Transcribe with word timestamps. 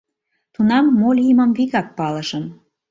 Тунам 0.53 0.85
мо 0.99 1.09
лиймым 1.17 1.51
вигак 1.57 1.87
палышым. 1.97 2.45